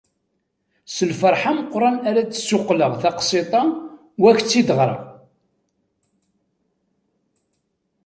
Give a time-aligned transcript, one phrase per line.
[0.95, 3.61] S lferḥ ameqqran ara d-ssuqleɣ taqsiṭ-a
[4.21, 5.01] u ad k-tt-id-ɣreɣ.